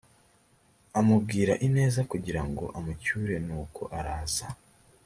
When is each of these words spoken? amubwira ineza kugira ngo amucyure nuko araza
amubwira 0.99 1.53
ineza 1.67 2.01
kugira 2.11 2.41
ngo 2.49 2.65
amucyure 2.77 3.35
nuko 3.47 3.81
araza 3.97 4.47